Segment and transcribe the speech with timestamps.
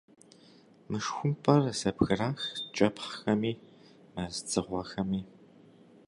[0.89, 2.41] Мышхумпӏэр зэбгырах
[2.75, 3.53] кӏэпхъхэми,
[4.13, 5.21] мэз дзыгъуэхэми.